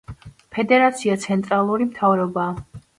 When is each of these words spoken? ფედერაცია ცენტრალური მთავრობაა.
ფედერაცია 0.55 1.19
ცენტრალური 1.27 1.91
მთავრობაა. 1.95 2.85